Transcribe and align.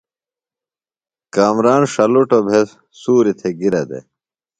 کامران 1.35 1.81
ݜلُٹوۡ 1.93 2.43
بھےۡ 2.47 2.67
سُوریۡ 2.99 3.37
تھےۡ 3.39 3.55
گِرہ 3.59 3.81
دےۡ۔ 3.89 4.03